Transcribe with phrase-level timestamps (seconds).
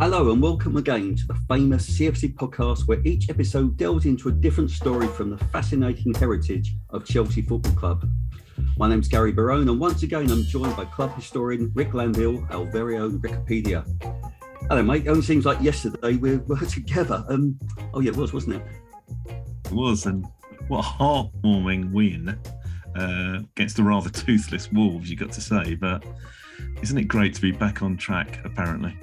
[0.00, 4.32] Hello and welcome again to the famous CFC podcast, where each episode delves into a
[4.32, 8.08] different story from the fascinating heritage of Chelsea Football Club.
[8.76, 12.64] My name's Gary Barone, and once again, I'm joined by club historian Rick Glanvill, our
[12.66, 13.84] very own Wikipedia.
[14.68, 15.04] Hello, mate.
[15.04, 17.24] It only seems like yesterday we were together.
[17.28, 17.58] Um,
[17.92, 18.62] oh yeah, it was, wasn't it?
[19.64, 20.24] It was, and
[20.68, 22.38] what a heartwarming win
[22.96, 25.74] uh, against the rather toothless Wolves, you got to say.
[25.74, 26.04] But
[26.82, 28.38] isn't it great to be back on track?
[28.44, 28.96] Apparently.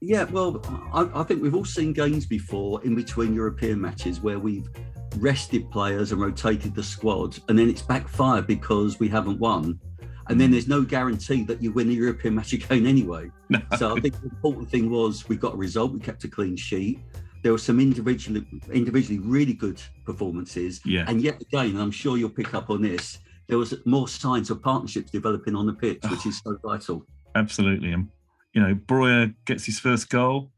[0.00, 0.60] Yeah, well,
[0.92, 4.68] I, I, think we've all seen games before in between European matches where we've
[5.16, 9.80] rested players and rotated the squad, and then it's backfired because we haven't won.
[10.28, 10.52] And then mm.
[10.52, 13.30] there's no guarantee that you win the European match again anyway.
[13.48, 13.60] No.
[13.78, 16.56] So I think the important thing was we got a result, we kept a clean
[16.56, 16.98] sheet.
[17.44, 20.80] There were some individually individually really good performances.
[20.84, 21.04] Yeah.
[21.06, 24.60] And yet again, I'm sure you'll pick up on this, there was more signs of
[24.62, 26.28] partnerships developing on the pitch, which ah.
[26.28, 27.06] is so vital.
[27.36, 27.92] Absolutely.
[27.92, 28.08] And
[28.56, 30.50] you know, Broja gets his first goal,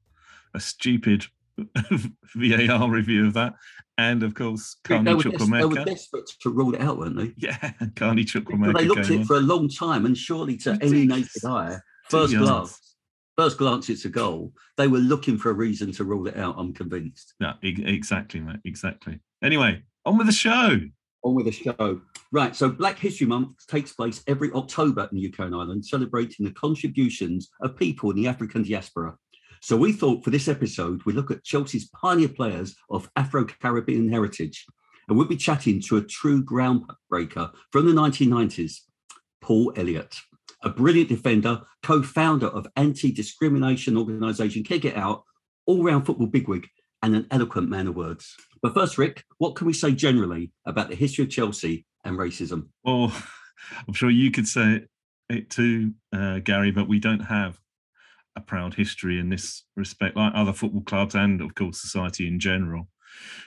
[0.54, 1.26] a stupid
[2.36, 3.54] VAR review of that,
[3.98, 5.58] and of course, Carney Chukwuemeka.
[5.58, 7.34] They were desperate to rule it out, weren't they?
[7.36, 8.78] Yeah, Carney Chukwuemeka.
[8.78, 12.36] They looked at it for a long time, and surely to any naked eye, first
[12.36, 12.94] glance,
[13.36, 14.52] first glance, it's a goal.
[14.76, 16.54] They were looking for a reason to rule it out.
[16.56, 17.34] I'm convinced.
[17.40, 18.60] Yeah, exactly, mate.
[18.64, 19.18] Exactly.
[19.42, 20.78] Anyway, on with the show.
[21.24, 22.00] On with the show.
[22.30, 26.46] Right, so Black History Month takes place every October in the UK and Ireland, celebrating
[26.46, 29.16] the contributions of people in the African diaspora.
[29.60, 34.64] So we thought for this episode, we look at Chelsea's pioneer players of Afro-Caribbean heritage.
[35.08, 38.80] And we'll be chatting to a true groundbreaker from the 1990s,
[39.40, 40.14] Paul Elliott,
[40.62, 45.24] a brilliant defender, co-founder of anti-discrimination organisation Kick It Out,
[45.66, 46.68] all-round football bigwig,
[47.02, 48.34] and an eloquent man of words.
[48.62, 52.68] But first, Rick, what can we say generally about the history of Chelsea and racism?
[52.84, 53.12] Well,
[53.86, 54.82] I'm sure you could say
[55.28, 57.58] it too, uh, Gary, but we don't have
[58.36, 62.38] a proud history in this respect, like other football clubs and, of course, society in
[62.38, 62.88] general.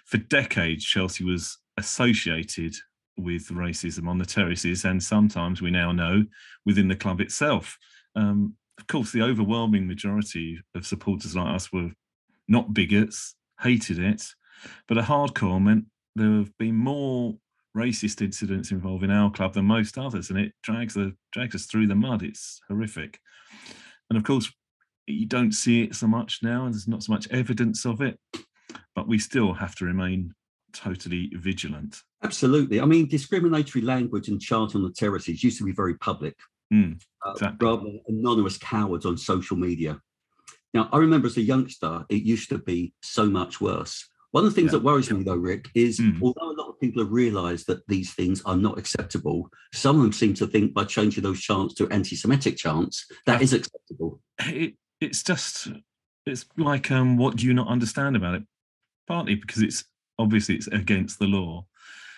[0.05, 2.75] For decades, Chelsea was associated
[3.17, 6.25] with racism on the terraces, and sometimes we now know
[6.65, 7.77] within the club itself.
[8.15, 11.91] Um, of course, the overwhelming majority of supporters like us were
[12.47, 14.23] not bigots, hated it,
[14.87, 15.85] but a hardcore meant
[16.15, 17.37] there have been more
[17.75, 21.87] racist incidents involving our club than most others, and it drags the drags us through
[21.87, 22.23] the mud.
[22.23, 23.19] It's horrific,
[24.09, 24.51] and of course,
[25.07, 28.19] you don't see it so much now, and there's not so much evidence of it.
[28.95, 30.33] But we still have to remain
[30.73, 32.01] totally vigilant.
[32.23, 32.79] Absolutely.
[32.79, 36.37] I mean, discriminatory language and chant on the terraces used to be very public,
[36.73, 37.67] mm, exactly.
[37.67, 39.99] uh, rather than anonymous cowards on social media.
[40.73, 44.07] Now, I remember as a youngster, it used to be so much worse.
[44.31, 44.79] One of the things yeah.
[44.79, 46.21] that worries me, though, Rick, is mm.
[46.21, 50.01] although a lot of people have realised that these things are not acceptable, some of
[50.01, 54.21] them seem to think by changing those chants to anti-Semitic chants that is acceptable.
[54.39, 55.67] It, it's just,
[56.25, 58.43] it's like, um, what do you not understand about it?
[59.07, 59.83] Partly because it's
[60.17, 61.65] obviously it's against the law.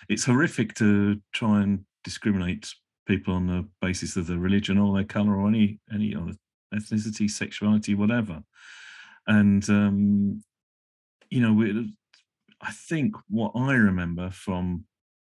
[0.08, 2.72] It's horrific to try and discriminate
[3.06, 6.32] people on the basis of their religion or their colour or any any other
[6.74, 8.42] ethnicity, sexuality, whatever.
[9.26, 10.44] And um,
[11.30, 11.86] you know,
[12.64, 14.84] I think what I remember from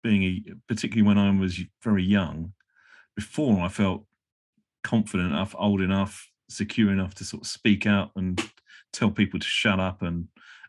[0.03, 2.53] being a, particularly when I was very young,
[3.15, 4.05] before I felt
[4.83, 8.39] confident enough, old enough, secure enough to sort of speak out and
[8.91, 10.27] tell people to shut up and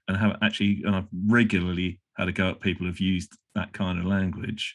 [0.08, 3.98] and have actually and I've regularly had a go at people who've used that kind
[3.98, 4.74] of language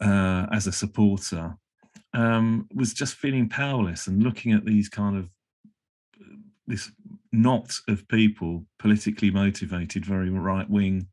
[0.00, 1.56] uh, as a supporter
[2.12, 5.28] um, was just feeling powerless and looking at these kind of
[6.66, 6.90] this
[7.32, 11.06] knot of people politically motivated, very right wing,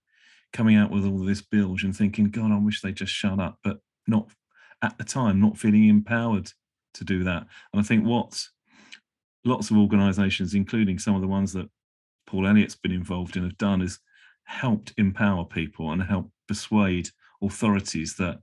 [0.54, 3.60] coming out with all this bilge and thinking, God, I wish they just shut up,
[3.64, 4.30] but not
[4.82, 6.52] at the time, not feeling empowered
[6.96, 7.46] to do that.
[7.74, 8.44] And I think what
[9.46, 11.70] lots of organisations, including some of the ones that
[12.26, 14.00] Paul Elliott's been involved in, have done is
[14.44, 17.10] helped empower people and help persuade
[17.42, 18.40] authorities that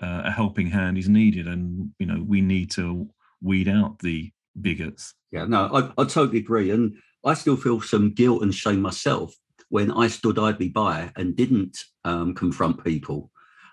[0.00, 3.08] uh, a helping hand is needed, and you know we need to
[3.40, 5.14] weed out the bigots.
[5.32, 6.94] Yeah, no, I, I totally agree, and
[7.26, 9.34] I still feel some guilt and shame myself
[9.68, 13.30] when I stood idly by and didn't um, confront people,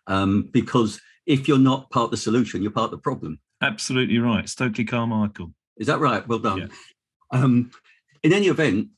[0.07, 3.39] um, because if you're not part of the solution, you're part of the problem.
[3.61, 5.53] Absolutely right, Stokely Carmichael.
[5.77, 6.27] Is that right?
[6.27, 6.59] Well done.
[6.59, 6.67] Yeah.
[7.31, 7.71] Um,
[8.23, 8.89] in any event,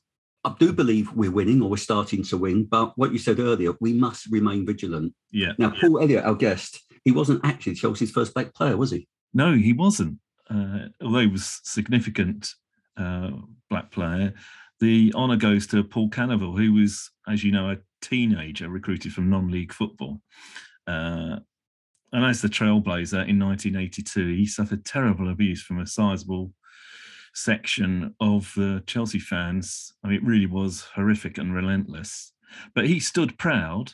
[0.44, 3.72] I do believe we're winning or we're starting to win, but what you said earlier,
[3.80, 5.12] we must remain vigilant.
[5.32, 5.52] Yeah.
[5.58, 9.06] Now, Paul Elliott, our guest, he wasn't actually Chelsea's first black player, was he?
[9.34, 10.18] No, he wasn't.
[10.48, 12.54] Uh, although he was significant
[12.96, 13.30] uh,
[13.70, 14.34] black player,
[14.80, 19.30] the honour goes to Paul Canoville, who was, as you know, a teenager recruited from
[19.30, 20.20] non-league football.
[20.86, 21.36] Uh,
[22.12, 26.52] and as the trailblazer in 1982, he suffered terrible abuse from a sizable
[27.34, 29.92] section of the Chelsea fans.
[30.02, 32.32] I mean, it really was horrific and relentless.
[32.74, 33.92] But he stood proud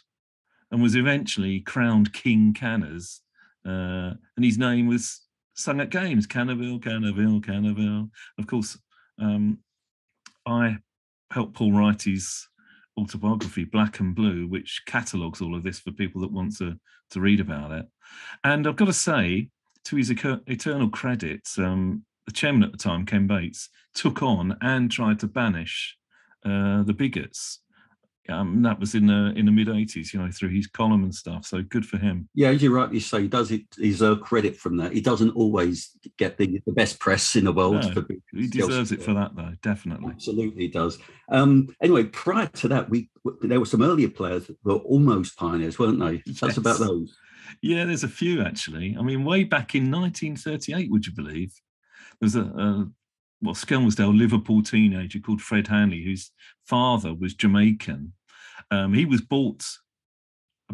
[0.70, 3.20] and was eventually crowned King Canners.
[3.66, 5.22] Uh, and his name was
[5.54, 8.10] sung at games Canoville, Canoville, Canoville.
[8.38, 8.78] Of course,
[9.18, 9.58] um,
[10.46, 10.78] I
[11.30, 12.48] helped Paul write his
[12.98, 16.78] autobiography, Black and Blue, which catalogues all of this for people that want to,
[17.10, 17.86] to read about it.
[18.44, 19.48] And I've got to say,
[19.84, 24.90] to his eternal credit, um, the chairman at the time, Ken Bates, took on and
[24.90, 25.96] tried to banish
[26.44, 27.60] uh, the bigots
[28.28, 31.14] um, that was in the in the mid '80s, you know, through his column and
[31.14, 31.44] stuff.
[31.44, 32.28] So good for him.
[32.34, 34.92] Yeah, as you rightly say, he does it deserve credit from that.
[34.92, 37.82] He doesn't always get the, the best press in the world.
[37.94, 39.54] No, he deserves it for that, though.
[39.62, 40.98] Definitely, absolutely does.
[41.30, 43.10] Um, anyway, prior to that, we
[43.40, 46.22] there were some earlier players that were almost pioneers, weren't they?
[46.26, 46.40] Yes.
[46.40, 47.16] That's about those.
[47.60, 48.96] Yeah, there's a few actually.
[48.98, 51.52] I mean, way back in 1938, would you believe?
[52.20, 52.88] There's a, a
[53.42, 56.30] well, Skelmersdale Liverpool teenager called Fred Hanley, whose
[56.64, 58.12] father was Jamaican.
[58.70, 59.64] Um, he was bought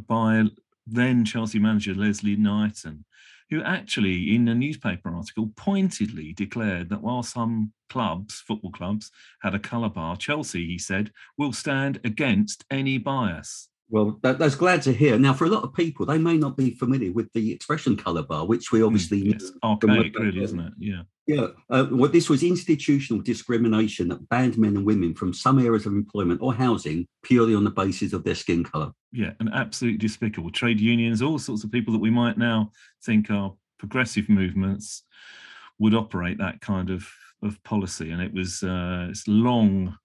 [0.06, 0.44] by
[0.86, 3.04] then Chelsea manager Leslie Knighton,
[3.50, 9.10] who actually, in a newspaper article, pointedly declared that while some clubs, football clubs,
[9.40, 13.68] had a colour bar, Chelsea, he said, will stand against any bias.
[13.90, 15.18] Well, that, that's glad to hear.
[15.18, 18.22] Now, for a lot of people, they may not be familiar with the expression colour
[18.22, 20.72] bar, which we hmm, obviously mm, it's archaic, really, isn't it?
[20.78, 21.02] Yeah.
[21.26, 21.48] Yeah.
[21.68, 25.92] Uh, well, this was institutional discrimination that banned men and women from some areas of
[25.92, 28.92] employment or housing purely on the basis of their skin colour.
[29.12, 30.50] Yeah, and absolutely despicable.
[30.50, 32.72] Trade unions, all sorts of people that we might now
[33.04, 35.04] think are progressive movements
[35.78, 37.08] would operate that kind of
[37.42, 39.96] of policy, and it was uh, it's long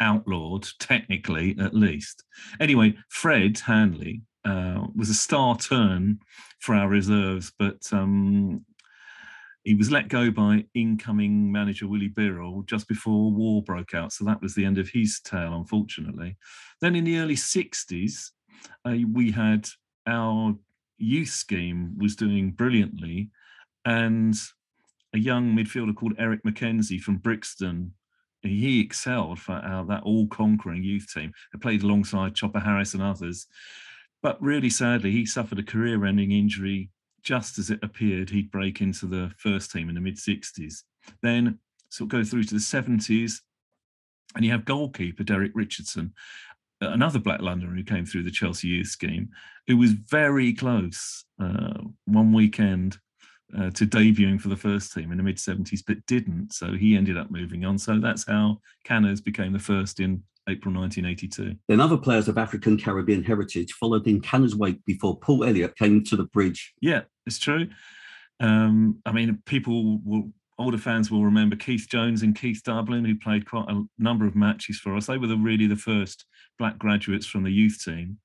[0.00, 2.24] outlawed, technically at least.
[2.60, 6.18] Anyway, Fred Hanley uh, was a star turn
[6.60, 8.64] for our reserves, but um,
[9.64, 14.12] he was let go by incoming manager Willie Birrell just before war broke out.
[14.12, 16.36] So that was the end of his tale, unfortunately.
[16.80, 18.30] Then in the early 60s,
[18.86, 19.68] uh, we had
[20.06, 20.54] our
[20.98, 23.30] youth scheme was doing brilliantly.
[23.86, 24.34] And
[25.14, 27.92] a young midfielder called Eric McKenzie from Brixton
[28.50, 31.32] he excelled for that all-conquering youth team.
[31.52, 33.46] He played alongside Chopper Harris and others,
[34.22, 36.90] but really sadly, he suffered a career-ending injury
[37.22, 40.82] just as it appeared he'd break into the first team in the mid 60s.
[41.22, 41.58] Then
[41.88, 43.40] sort of go through to the 70s,
[44.34, 46.12] and you have goalkeeper Derek Richardson,
[46.80, 49.30] another Black Londoner who came through the Chelsea youth scheme,
[49.66, 52.98] who was very close uh, one weekend
[53.56, 56.52] uh, to debuting for the first team in the mid 70s, but didn't.
[56.52, 57.78] So he ended up moving on.
[57.78, 61.56] So that's how Canners became the first in April 1982.
[61.68, 66.04] Then other players of African Caribbean heritage followed in Canners' wake before Paul Elliott came
[66.04, 66.74] to the bridge.
[66.80, 67.68] Yeah, it's true.
[68.40, 73.18] Um, I mean, people will, older fans will remember Keith Jones and Keith Dublin, who
[73.18, 75.06] played quite a number of matches for us.
[75.06, 76.24] They were the, really the first
[76.58, 78.18] black graduates from the youth team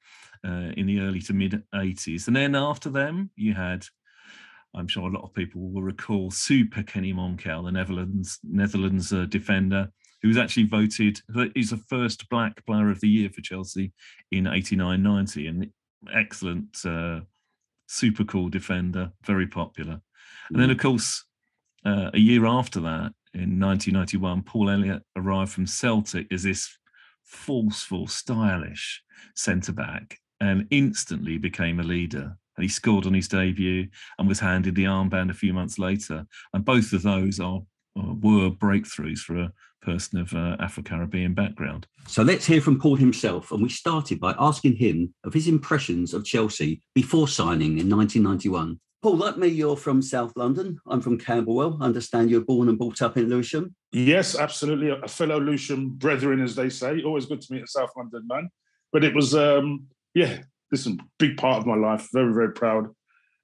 [0.45, 2.27] uh, in the early to mid 80s.
[2.27, 3.85] And then after them, you had
[4.75, 9.25] I'm sure a lot of people will recall Super Kenny Monkou, the Netherlands Netherlands uh,
[9.25, 9.89] defender,
[10.21, 11.21] who was actually voted.
[11.55, 13.93] He's the first black player of the year for Chelsea
[14.31, 15.67] in 89-90, and
[16.13, 17.21] excellent, uh,
[17.87, 20.01] super cool defender, very popular.
[20.49, 20.81] And then, of mm.
[20.81, 21.25] course,
[21.85, 26.69] uh, a year after that, in 1991, Paul Elliott arrived from Celtic as this
[27.23, 29.01] forceful, stylish
[29.35, 33.87] centre back, and instantly became a leader and he scored on his debut
[34.17, 36.25] and was handed the armband a few months later.
[36.53, 37.61] And both of those are
[37.97, 41.87] uh, were breakthroughs for a person of uh, Afro Caribbean background.
[42.05, 43.53] So let's hear from Paul himself.
[43.53, 48.77] And we started by asking him of his impressions of Chelsea before signing in 1991.
[49.01, 50.77] Paul, like me, you're from South London.
[50.85, 51.77] I'm from Camberwell.
[51.79, 53.73] I understand you're born and brought up in Lewisham.
[53.93, 54.89] Yes, absolutely.
[54.89, 57.01] A fellow Lewisham brethren, as they say.
[57.03, 58.49] Always good to meet a South London man.
[58.91, 60.39] But it was, um, yeah,
[60.71, 62.07] listen, big part of my life.
[62.13, 62.87] Very, very proud.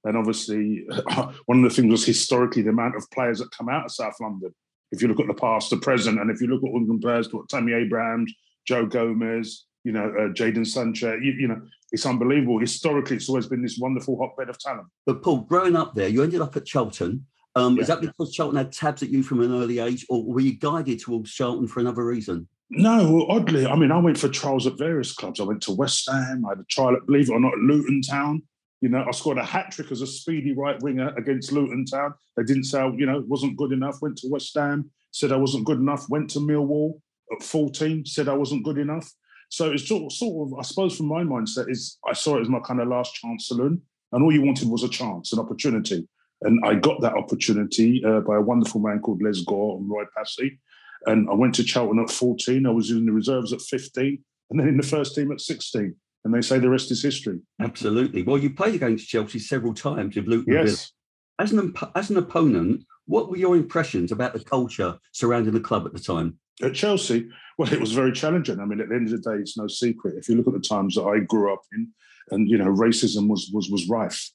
[0.03, 0.85] And obviously,
[1.45, 4.15] one of the things was historically the amount of players that come out of South
[4.21, 4.53] London.
[4.91, 7.27] If you look at the past, the present, and if you look at what compares
[7.29, 8.31] to what Tammy Abrahams,
[8.67, 12.59] Joe Gomez, you know, uh, Jadon Sancho, you, you know, it's unbelievable.
[12.59, 14.87] Historically, it's always been this wonderful hotbed of talent.
[15.05, 17.25] But Paul, growing up there, you ended up at Charlton.
[17.55, 17.81] Um, yeah.
[17.81, 20.57] Is that because Charlton had tabs at you from an early age, or were you
[20.57, 22.47] guided towards Charlton for another reason?
[22.69, 25.39] No, oddly, I mean, I went for trials at various clubs.
[25.39, 26.45] I went to West Ham.
[26.45, 28.41] I had a trial at, believe it or not, Luton Town.
[28.81, 32.13] You know, I scored a hat trick as a speedy right winger against Luton Town.
[32.35, 34.01] They didn't say, you know, wasn't good enough.
[34.01, 36.09] Went to West Ham, said I wasn't good enough.
[36.09, 36.99] Went to Millwall
[37.31, 39.11] at 14, said I wasn't good enough.
[39.49, 42.41] So it's sort of, sort of, I suppose, from my mindset, is I saw it
[42.41, 43.81] as my kind of last chance saloon,
[44.11, 46.07] and all you wanted was a chance, an opportunity.
[46.41, 50.03] And I got that opportunity uh, by a wonderful man called Les Gore and Roy
[50.17, 50.59] Passy.
[51.05, 52.65] And I went to Charlton at 14.
[52.65, 55.95] I was in the reserves at 15, and then in the first team at 16.
[56.23, 57.39] And they say the rest is history.
[57.61, 58.23] Absolutely.
[58.23, 60.91] Well, you played against Chelsea several times with Luton Yes.
[61.37, 65.85] As an, as an opponent, what were your impressions about the culture surrounding the club
[65.85, 66.39] at the time?
[66.63, 68.59] At Chelsea, well, it was very challenging.
[68.59, 70.15] I mean, at the end of the day, it's no secret.
[70.17, 71.89] If you look at the times that I grew up in,
[72.31, 74.31] and you know, racism was was was rife.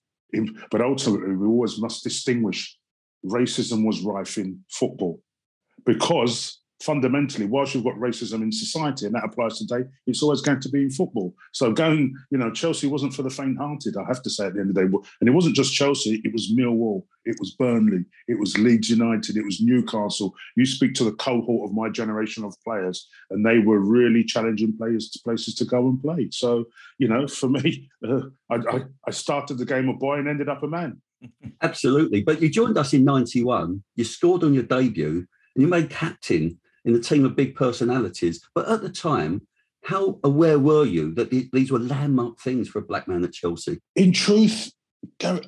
[0.71, 2.77] But ultimately, we always must distinguish.
[3.25, 5.21] Racism was rife in football
[5.85, 10.61] because fundamentally, whilst you've got racism in society, and that applies today, it's always going
[10.61, 11.35] to be in football.
[11.53, 13.97] So going, you know, Chelsea wasn't for the faint-hearted.
[13.97, 16.23] I have to say at the end of the day, and it wasn't just Chelsea.
[16.25, 20.35] It was Millwall, it was Burnley, it was Leeds United, it was Newcastle.
[20.57, 24.77] You speak to the cohort of my generation of players, and they were really challenging
[24.77, 26.29] players to places to go and play.
[26.33, 26.65] So,
[26.99, 30.49] you know, for me, uh, I, I, I started the game a boy and ended
[30.49, 31.01] up a man.
[31.61, 32.23] Absolutely.
[32.23, 35.27] But you joined us in 91, you scored on your debut,
[35.61, 38.41] and you made captain in a team of big personalities.
[38.55, 39.47] But at the time,
[39.85, 43.79] how aware were you that these were landmark things for a black man at Chelsea?
[43.95, 44.73] in truth,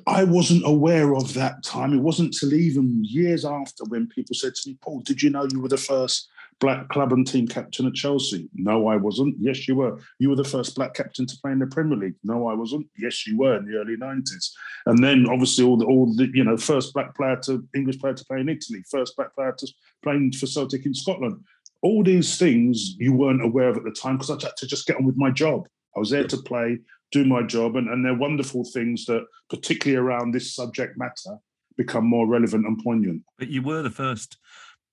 [0.05, 1.93] I wasn't aware of that time.
[1.93, 5.47] It wasn't till even years after when people said to me, Paul, did you know
[5.51, 6.29] you were the first
[6.63, 8.49] black club and team captain at Chelsea?
[8.53, 9.35] No, I wasn't.
[9.37, 9.99] Yes, you were.
[10.17, 12.15] You were the first black captain to play in the Premier League.
[12.23, 12.87] No, I wasn't.
[12.97, 14.49] Yes, you were in the early 90s.
[14.85, 18.13] And then obviously all the all the, you know, first black player to English player
[18.13, 19.67] to play in Italy, first black player to
[20.03, 21.43] playing for Celtic in Scotland.
[21.81, 24.87] All these things you weren't aware of at the time because I had to just
[24.87, 25.67] get on with my job.
[25.97, 26.79] I was there to play,
[27.11, 31.39] do my job, and, and they're wonderful things that, particularly around this subject matter,
[31.75, 33.23] become more relevant and poignant.
[33.37, 34.37] But you were the first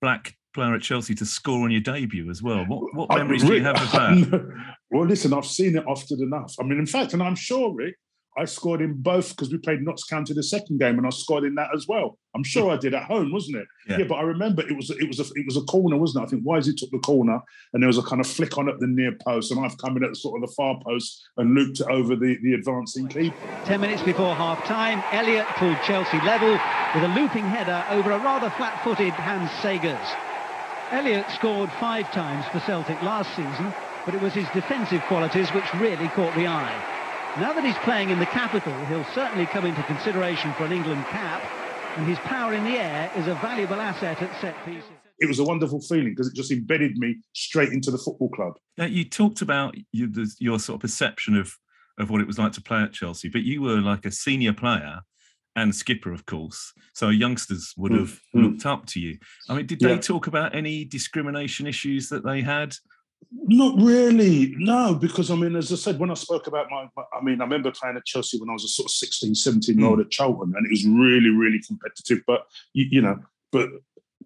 [0.01, 2.65] black player at Chelsea to score on your debut as well.
[2.65, 4.53] What, what I- memories do you have of that?
[4.91, 6.53] well, listen, I've seen it often enough.
[6.59, 7.95] I mean, in fact, and I'm sure, Rick,
[8.37, 11.43] I scored in both because we played Notts County the second game, and I scored
[11.43, 12.17] in that as well.
[12.33, 13.67] I'm sure I did at home, wasn't it?
[13.89, 13.97] Yeah.
[13.97, 16.27] Yeah, but I remember it was it was a it was a corner, wasn't it?
[16.27, 17.41] I think Wisey took the corner,
[17.73, 19.97] and there was a kind of flick on at the near post, and I've come
[19.97, 23.35] in at sort of the far post and looped it over the the advancing keeper.
[23.65, 26.51] Ten minutes before half time, Elliott pulled Chelsea level
[26.95, 30.30] with a looping header over a rather flat footed Hans Segers.
[30.91, 33.73] Elliott scored five times for Celtic last season,
[34.05, 37.37] but it was his defensive qualities which really caught the eye.
[37.39, 41.05] Now that he's playing in the capital, he'll certainly come into consideration for an England
[41.05, 41.41] cap,
[41.95, 44.83] and his power in the air is a valuable asset at set pieces.
[45.19, 48.55] It was a wonderful feeling because it just embedded me straight into the football club.
[48.77, 51.57] Now, you talked about you, the, your sort of perception of
[51.97, 54.53] of what it was like to play at Chelsea, but you were like a senior
[54.53, 55.01] player
[55.55, 56.73] and skipper, of course.
[56.93, 58.43] So youngsters would Mm, have mm.
[58.43, 59.17] looked up to you.
[59.49, 62.75] I mean, did they talk about any discrimination issues that they had?
[63.31, 67.03] Not really, no, because I mean, as I said, when I spoke about my, my-
[67.17, 69.77] I mean, I remember playing at Chelsea when I was a sort of 16, 17
[69.77, 72.23] year old at Charlton, and it was really, really competitive.
[72.25, 72.41] But,
[72.73, 73.19] you, you know,
[73.51, 73.69] but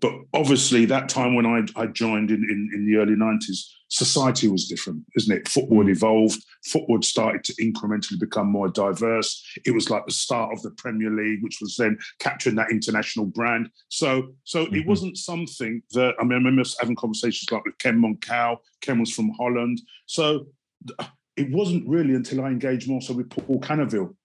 [0.01, 4.47] but obviously that time when I, I joined in, in, in the early 90s, society
[4.47, 5.47] was different, isn't it?
[5.47, 9.41] Football had evolved, football started to incrementally become more diverse.
[9.65, 13.25] It was like the start of the Premier League, which was then capturing that international
[13.27, 13.69] brand.
[13.89, 14.85] So so it Mhm.
[14.87, 18.57] wasn't something that I mean, I remember having conversations like with Ken Monkou.
[18.81, 19.79] Ken was from Holland.
[20.07, 20.47] So
[21.37, 24.15] it wasn't really until I engaged more so with Paul Canoville,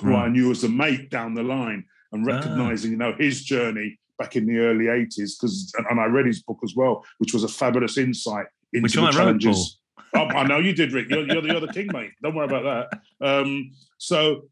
[0.00, 2.32] who I knew as a mate down the line, and Ah.
[2.34, 6.42] recognizing, you know, his journey back in the early 80s, because and I read his
[6.42, 9.78] book as well, which was a fabulous insight into Which the challenges.
[10.14, 11.08] Oh, I know you did, Rick.
[11.08, 12.10] You're, you're, the, you're the king, mate.
[12.22, 13.26] Don't worry about that.
[13.26, 14.48] Um, so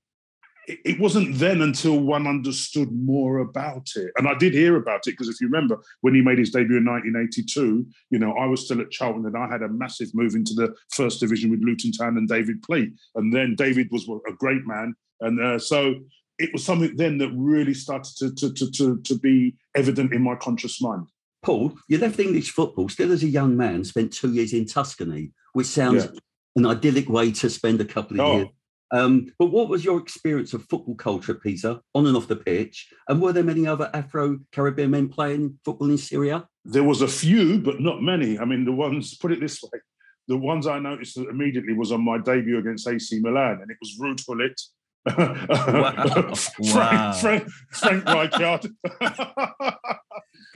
[0.68, 4.12] it, it wasn't then until one understood more about it.
[4.16, 6.76] And I did hear about it because if you remember when he made his debut
[6.76, 10.34] in 1982, you know, I was still at Charlton and I had a massive move
[10.34, 12.92] into the first division with Luton Town and David Pleat.
[13.16, 14.94] And then David was a great man.
[15.20, 15.96] And uh, so
[16.38, 20.22] it was something then that really started to, to, to, to, to be evident in
[20.22, 21.06] my conscious mind.
[21.42, 25.32] Paul, you left English football still as a young man, spent two years in Tuscany,
[25.52, 26.10] which sounds Yeah.
[26.56, 28.36] an idyllic way to spend a couple of Oh.
[28.36, 28.48] years.
[28.90, 32.36] Um, but what was your experience of football culture at Pisa, on and off the
[32.36, 32.88] pitch?
[33.08, 36.48] And were there many other Afro Caribbean men playing football in Serie A?
[36.64, 38.38] There was a few, but not many.
[38.38, 39.78] I mean, the ones, put it this way,
[40.26, 43.98] the ones I noticed immediately was on my debut against AC Milan, and it was
[44.00, 44.58] Ruud Gullit,
[46.58, 47.12] Wow.
[47.12, 48.62] Frank, Frank, Frank Rijkaard.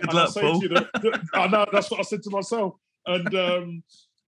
[0.02, 0.60] Good And I Paul.
[0.60, 2.74] to you that- I know that's what I said to myself,
[3.06, 3.82] and um,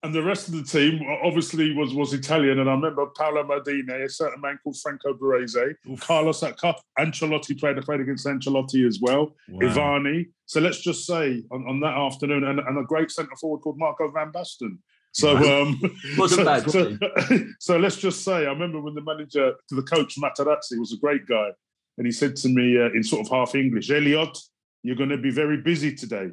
[0.02, 4.04] and the rest of the team obviously was was Italian, and I remember Paolo Maldini,
[4.04, 9.34] a certain man called Franco Baresi, Carlos Car- Ancelotti played played against Ancelotti as well.
[9.48, 9.68] Wow.
[9.68, 10.26] Ivani.
[10.46, 13.78] So let's just say on, on that afternoon, and, and a great centre forward called
[13.78, 14.78] Marco Van Basten.
[15.12, 15.80] So, um,
[16.16, 20.16] Wasn't so, bad, so, so let's just say, I remember when the manager, the coach
[20.16, 21.48] Materazzi was a great guy,
[21.96, 24.36] and he said to me uh, in sort of half English, Elliott,
[24.82, 26.30] you're going to be very busy today.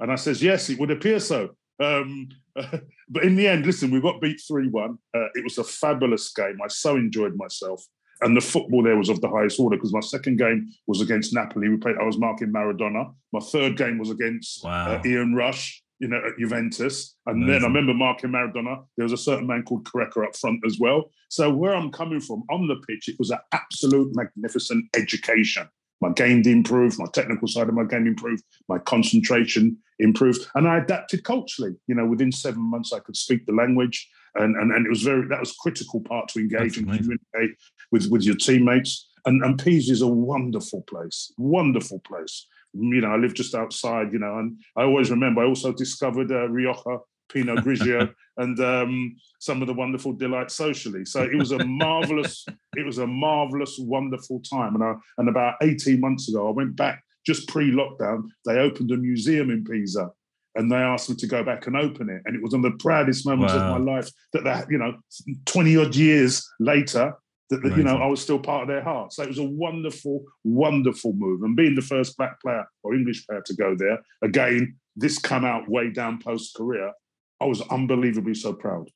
[0.00, 1.56] And I says, yes, it would appear so.
[1.82, 4.98] Um, but in the end, listen, we got beat 3 1.
[5.14, 6.58] Uh, it was a fabulous game.
[6.62, 7.82] I so enjoyed myself.
[8.22, 11.34] And the football there was of the highest order because my second game was against
[11.34, 11.68] Napoli.
[11.68, 13.12] We played, I was marking Maradona.
[13.32, 14.94] My third game was against wow.
[14.94, 17.14] uh, Ian Rush, you know, at Juventus.
[17.26, 17.52] And Amazing.
[17.52, 18.84] then I remember marking Maradona.
[18.96, 21.10] There was a certain man called Careca up front as well.
[21.28, 25.68] So where I'm coming from on the pitch, it was an absolute magnificent education.
[26.00, 30.76] My game improved, my technical side of my game improved, my concentration improved, and I
[30.76, 31.74] adapted culturally.
[31.86, 35.02] You know, within seven months, I could speak the language, and and, and it was
[35.02, 37.56] very that was critical part to engage and communicate
[37.90, 39.08] with with your teammates.
[39.24, 42.46] And and Pisa is a wonderful place, wonderful place.
[42.78, 44.12] You know, I live just outside.
[44.12, 45.42] You know, and I always remember.
[45.42, 51.04] I also discovered uh, Rioja Pinot Grigio, and um, some of the wonderful delights socially.
[51.04, 54.74] So it was a marvelous, it was a marvelous, wonderful time.
[54.74, 58.28] And I, and about eighteen months ago, I went back just pre-lockdown.
[58.44, 60.10] They opened a museum in Pisa,
[60.54, 62.22] and they asked me to go back and open it.
[62.24, 63.74] And it was one of the proudest moments wow.
[63.74, 64.96] of my life that that you know,
[65.44, 67.14] twenty odd years later.
[67.50, 69.12] That, that you know, I was still part of their heart.
[69.12, 71.42] So it was a wonderful, wonderful move.
[71.42, 75.44] And being the first black player or English player to go there, again, this come
[75.44, 76.92] out way down post career
[77.40, 78.90] I was unbelievably so proud.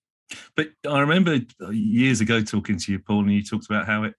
[0.57, 4.04] But I remember uh, years ago talking to you, Paul, and you talked about how
[4.04, 4.14] it,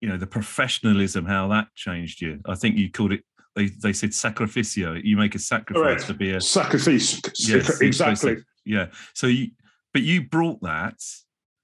[0.00, 2.40] you know, the professionalism, how that changed you.
[2.46, 3.22] I think you called it.
[3.54, 5.02] They, they said sacrificio.
[5.02, 6.06] You make a sacrifice Correct.
[6.06, 7.20] to be a sacrifice.
[7.38, 8.36] Yes, exactly.
[8.66, 8.88] Yeah.
[9.14, 9.52] So you,
[9.94, 11.00] but you brought that.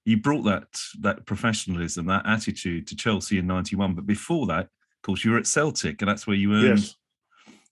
[0.05, 0.67] You brought that
[1.01, 3.95] that professionalism, that attitude to Chelsea in '91.
[3.95, 6.95] But before that, of course, you were at Celtic, and that's where you earned yes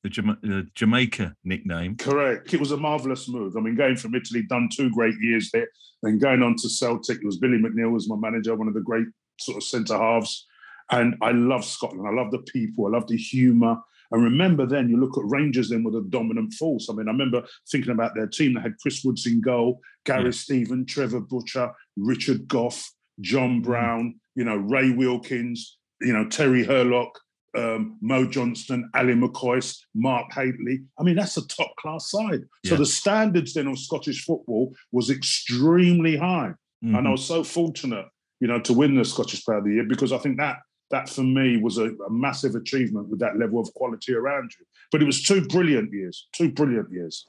[0.04, 1.96] the, Jama- the Jamaica nickname.
[1.98, 2.54] Correct.
[2.54, 3.56] It was a marvellous move.
[3.56, 5.68] I mean, going from Italy, done two great years there,
[6.02, 7.18] then going on to Celtic.
[7.18, 9.08] It was Billy McNeill was my manager, one of the great
[9.40, 10.48] sort of centre halves.
[10.92, 12.08] And I love Scotland.
[12.08, 12.88] I love the people.
[12.88, 13.78] I love the humour.
[14.12, 16.90] And remember then, you look at Rangers then with a dominant force.
[16.90, 20.26] I mean, I remember thinking about their team that had Chris Woods in goal, Gary
[20.26, 20.32] yeah.
[20.32, 23.64] Stephen, Trevor Butcher, Richard Gough, John mm.
[23.64, 27.18] Brown, you know, Ray Wilkins, you know, Terry Hurlock,
[27.58, 30.82] um, Mo Johnston, Ally McCoist, Mark Hateley.
[31.00, 32.42] I mean, that's a top class side.
[32.64, 32.72] Yeah.
[32.72, 36.54] So the standards then of Scottish football was extremely high.
[36.84, 36.96] Mm-hmm.
[36.96, 38.06] And I was so fortunate,
[38.40, 40.58] you know, to win the Scottish Player of the Year because I think that
[40.92, 44.66] that for me was a, a massive achievement with that level of quality around you.
[44.92, 47.28] But it was two brilliant years, two brilliant years.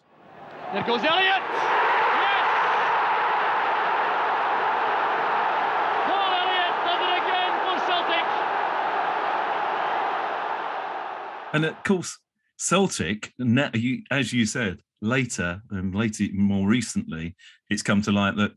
[0.72, 1.42] There goes Elliott.
[1.42, 1.42] Yes.
[6.06, 6.74] Paul Elliott.
[11.54, 12.18] And of course,
[12.56, 13.32] Celtic,
[14.10, 17.36] as you said, later and later, more recently,
[17.68, 18.52] it's come to light that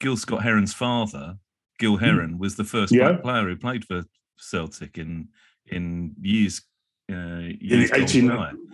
[0.00, 1.36] Gil Scott Heron's father,
[1.78, 2.04] Gil hmm.
[2.04, 3.12] Heron, was the first yeah.
[3.12, 4.04] black player who played for
[4.38, 5.28] Celtic in
[5.66, 6.62] in years.
[7.10, 8.26] Uh, years in 18,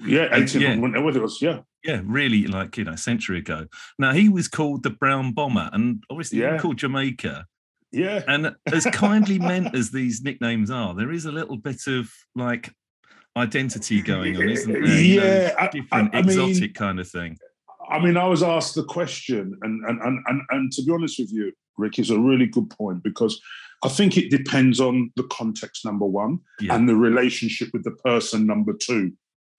[0.07, 0.77] yeah, 18, yeah.
[0.77, 1.61] whatever it was, yeah.
[1.85, 3.66] Yeah, really, like you know, a century ago.
[3.96, 6.59] Now he was called the Brown Bomber, and obviously yeah.
[6.59, 7.46] called Jamaica.
[7.92, 8.22] Yeah.
[8.27, 12.72] And as kindly meant as these nicknames are, there is a little bit of like
[13.37, 14.85] identity going on, isn't there?
[14.85, 17.38] Yeah, know, different I, I exotic mean, kind of thing.
[17.88, 21.18] I mean, I was asked the question, and and and and, and to be honest
[21.18, 23.40] with you, Rick, is a really good point because
[23.85, 26.75] I think it depends on the context, number one, yeah.
[26.75, 29.12] and the relationship with the person, number two.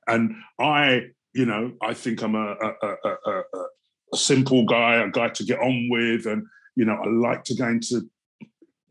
[0.07, 3.43] And I, you know, I think I'm a, a, a,
[4.13, 7.55] a simple guy, a guy to get on with, and you know, I like to
[7.55, 8.09] go into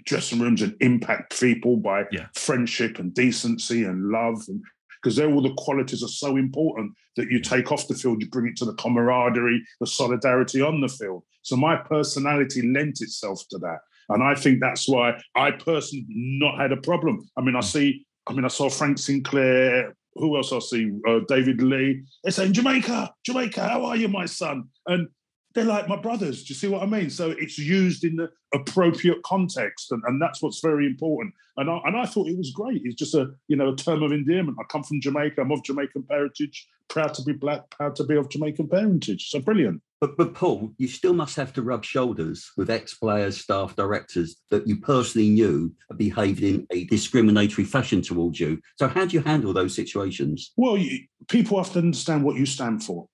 [0.05, 2.27] dressing rooms and impact people by yeah.
[2.35, 4.63] friendship and decency and love and
[5.03, 8.29] because they're all the qualities are so important that you take off the field, you
[8.31, 11.23] bring it to the camaraderie, the solidarity on the field.
[11.43, 13.81] So my personality lent itself to that.
[14.09, 17.29] And I think that's why I personally not had a problem.
[17.37, 17.65] I mean, I mm.
[17.65, 20.91] see, I mean, I saw Frank Sinclair, who else I see?
[21.07, 22.03] Uh, David Lee.
[22.23, 24.65] They're saying, Jamaica, Jamaica, how are you, my son?
[24.87, 25.09] And
[25.55, 26.45] they're like my brothers.
[26.45, 27.09] Do you see what I mean?
[27.11, 31.33] So it's used in the appropriate context, and, and that's what's very important.
[31.57, 32.83] And I, and I thought it was great.
[32.85, 34.59] It's just a you know a term of endearment.
[34.61, 35.41] I come from Jamaica.
[35.41, 36.67] I'm of Jamaican parentage.
[36.89, 37.71] Proud to be black.
[37.71, 39.31] Proud to be of Jamaican parentage.
[39.31, 39.81] So brilliant.
[40.05, 44.67] But but Paul, you still must have to rub shoulders with ex-players, staff, directors that
[44.67, 48.61] you personally knew behaved in a discriminatory fashion towards you.
[48.77, 50.53] So how do you handle those situations?
[50.57, 53.09] Well, you, people have to understand what you stand for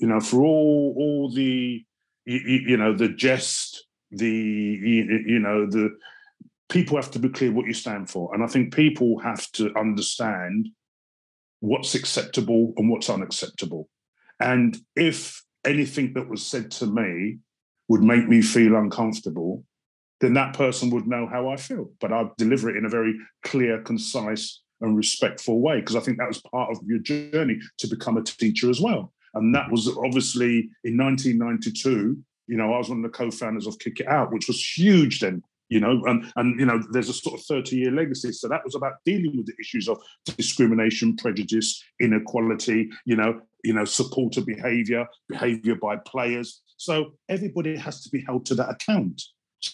[0.00, 1.84] you know, for all all the
[2.24, 5.90] you, you know the jest, the you, you know the
[6.70, 9.72] people have to be clear what you stand for, and I think people have to
[9.78, 10.70] understand
[11.60, 13.88] what's acceptable and what's unacceptable.
[14.40, 17.38] And if anything that was said to me
[17.88, 19.64] would make me feel uncomfortable,
[20.20, 21.90] then that person would know how I feel.
[22.00, 26.18] But I'd deliver it in a very clear, concise, and respectful way, because I think
[26.18, 29.12] that was part of your journey to become a teacher as well.
[29.34, 32.18] And that was obviously in 1992.
[32.46, 35.20] You know, I was one of the co-founders of Kick It Out, which was huge
[35.20, 38.32] then you know, and and you know, there's a sort of 30 year legacy.
[38.32, 43.72] So that was about dealing with the issues of discrimination, prejudice, inequality, you know, you
[43.72, 46.60] know, supporter behavior, behavior by players.
[46.76, 49.22] So everybody has to be held to that account.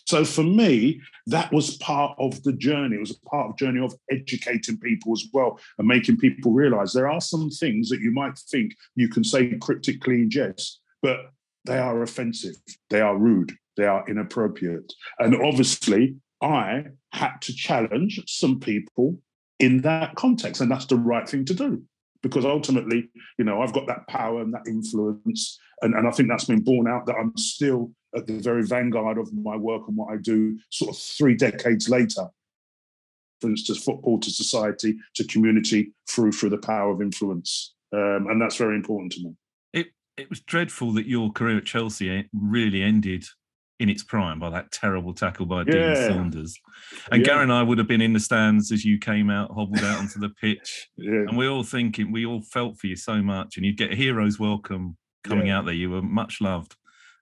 [0.07, 2.97] So for me, that was part of the journey.
[2.97, 6.53] It was a part of the journey of educating people as well and making people
[6.53, 10.81] realize there are some things that you might think you can say cryptically in jest,
[11.03, 11.31] but
[11.65, 12.57] they are offensive,
[12.91, 14.93] they are rude, they are inappropriate.
[15.19, 19.19] And obviously, I had to challenge some people
[19.59, 21.83] in that context, and that's the right thing to do
[22.23, 23.09] because ultimately,
[23.39, 26.63] you know, I've got that power and that influence, and, and I think that's been
[26.63, 30.17] borne out that I'm still at the very vanguard of my work and what I
[30.17, 32.29] do, sort of three decades later.
[33.41, 38.41] For instance, football to society to community through through the power of influence, um, and
[38.41, 39.35] that's very important to me.
[39.75, 39.87] It
[40.17, 43.27] it was dreadful that your career at Chelsea really ended
[43.79, 46.59] in its prime by that terrible tackle by Dean Saunders.
[47.11, 47.27] And yeah.
[47.27, 49.99] Gary and I would have been in the stands as you came out, hobbled out
[49.99, 50.89] onto the pitch.
[50.97, 51.25] yeah.
[51.29, 53.57] And we all thinking, we all felt for you so much.
[53.57, 55.59] And you'd get a hero's welcome coming yeah.
[55.59, 55.75] out there.
[55.75, 56.77] You were much loved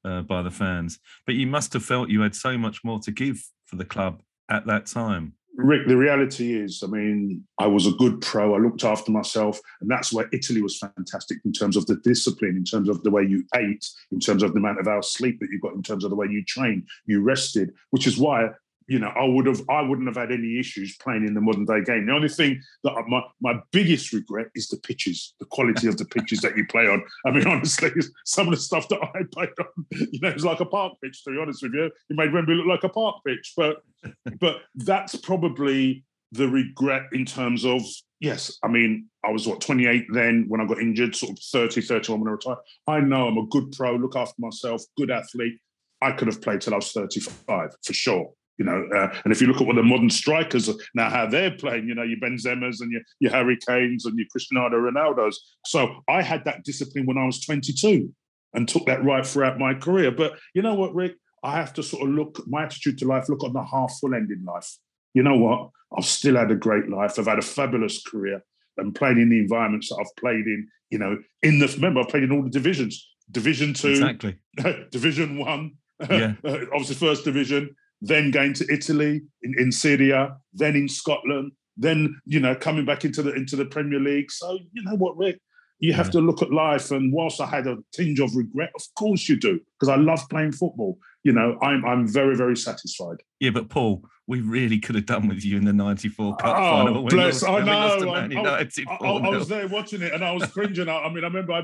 [0.04, 1.00] uh, by the fans.
[1.26, 4.22] But you must have felt you had so much more to give for the club
[4.48, 5.34] at that time.
[5.56, 8.54] Rick, the reality is, I mean, I was a good pro.
[8.54, 9.60] I looked after myself.
[9.80, 13.10] And that's where Italy was fantastic in terms of the discipline, in terms of the
[13.10, 15.82] way you ate, in terms of the amount of hours sleep that you got, in
[15.82, 18.48] terms of the way you trained, you rested, which is why
[18.86, 21.64] you know, I would have, I wouldn't have had any issues playing in the modern
[21.64, 22.06] day game.
[22.06, 25.96] The only thing that I, my my biggest regret is the pitches, the quality of
[25.96, 27.02] the pitches that you play on.
[27.24, 27.90] I mean, honestly,
[28.24, 31.24] some of the stuff that I played on, you know, it's like a park pitch.
[31.24, 33.54] To be honest with you, it made Wembley look like a park pitch.
[33.56, 33.82] But
[34.40, 37.80] but that's probably the regret in terms of
[38.20, 38.58] yes.
[38.62, 42.20] I mean, I was what 28 then when I got injured, sort of 30, 31
[42.20, 42.58] when I retired.
[42.86, 45.58] I know I'm a good pro, look after myself, good athlete.
[46.02, 49.40] I could have played till I was 35 for sure you know, uh, and if
[49.40, 52.80] you look at what the modern strikers now how they're playing, you know, your Benzemas
[52.80, 55.34] and your, your Harry Kanes and your Cristiano Ronaldos.
[55.66, 58.12] So I had that discipline when I was 22
[58.52, 60.12] and took that right throughout my career.
[60.12, 61.16] But you know what, Rick?
[61.42, 64.14] I have to sort of look my attitude to life, look on the half full
[64.14, 64.78] end in life.
[65.12, 65.70] You know what?
[65.96, 67.18] I've still had a great life.
[67.18, 68.42] I've had a fabulous career
[68.76, 72.04] and played in the environments that I've played in, you know, in the remember I
[72.04, 73.10] played in all the divisions.
[73.30, 74.38] Division two, exactly.
[74.90, 75.72] division one,
[76.10, 76.34] yeah.
[76.44, 82.20] obviously first division, then going to Italy, in, in Serie A, then in Scotland, then
[82.24, 84.30] you know coming back into the into the Premier League.
[84.30, 85.38] So you know what, Rick,
[85.78, 86.12] you have yeah.
[86.12, 86.90] to look at life.
[86.90, 90.20] And whilst I had a tinge of regret, of course you do, because I love
[90.30, 90.98] playing football.
[91.24, 93.22] You know, I'm I'm very very satisfied.
[93.40, 96.70] Yeah, but Paul, we really could have done with you in the '94 Cup oh,
[96.70, 97.02] final.
[97.04, 97.72] Bless, I know.
[98.12, 100.88] I, I, I, I, was there watching it, and I was cringing.
[100.88, 101.60] I, mean, I remember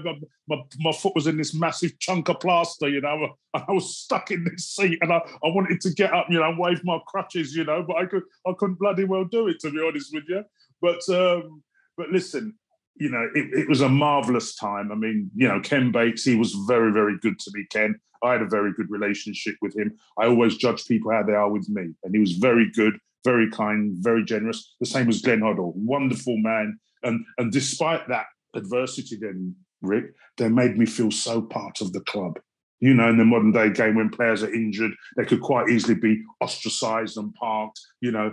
[0.48, 2.88] my, my foot was in this massive chunk of plaster.
[2.88, 6.12] You know, and I was stuck in this seat, and I, I wanted to get
[6.12, 9.04] up, you know, and wave my crutches, you know, but I could I couldn't bloody
[9.04, 10.42] well do it to be honest with you.
[10.80, 11.62] But um,
[11.98, 12.54] but listen,
[12.96, 14.92] you know, it, it, was a marvelous time.
[14.92, 17.98] I mean, you know, Ken Bates, he was very, very good to me, Ken.
[18.22, 19.96] I had a very good relationship with him.
[20.18, 21.94] I always judge people how they are with me.
[22.04, 24.74] And he was very good, very kind, very generous.
[24.80, 26.78] The same as Glenn Hoddle, wonderful man.
[27.02, 32.00] And, and despite that adversity, then, Rick, they made me feel so part of the
[32.00, 32.38] club
[32.80, 35.94] you know, in the modern day game when players are injured, they could quite easily
[35.94, 38.32] be ostracized and parked, you know,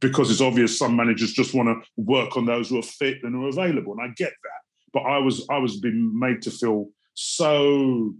[0.00, 3.36] because it's obvious some managers just want to work on those who are fit and
[3.36, 3.92] are available.
[3.92, 4.92] And I get that.
[4.94, 8.14] But I was I was being made to feel so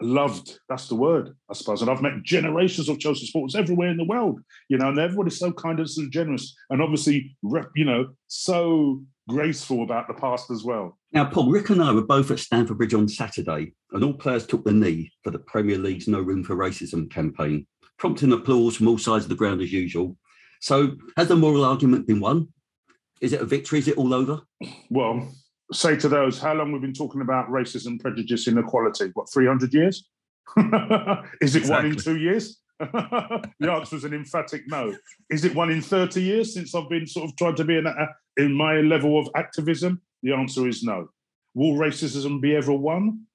[0.00, 0.58] loved.
[0.68, 1.82] That's the word, I suppose.
[1.82, 5.38] And I've met generations of Chelsea supporters everywhere in the world, you know, and everybody's
[5.38, 6.54] so kind and so generous.
[6.70, 7.36] And obviously,
[7.74, 10.98] you know, so graceful about the past as well.
[11.12, 14.46] Now, Paul, Rick and I were both at Stamford Bridge on Saturday, and all players
[14.46, 17.66] took the knee for the Premier League's No Room for Racism campaign,
[17.98, 20.16] prompting applause from all sides of the ground as usual.
[20.60, 22.48] So, has the moral argument been won?
[23.20, 23.78] Is it a victory?
[23.78, 24.40] Is it all over?
[24.88, 25.32] Well,
[25.72, 29.10] say to those, how long we've been talking about racism, prejudice, inequality?
[29.14, 30.08] What, 300 years?
[31.40, 31.70] Is it exactly.
[31.70, 32.58] one in two years?
[32.80, 34.96] the answer is an emphatic no.
[35.28, 37.86] Is it one in 30 years since I've been sort of trying to be in,
[37.86, 37.94] a,
[38.38, 40.00] in my level of activism?
[40.22, 41.08] The answer is no.
[41.54, 43.26] Will racism be ever won?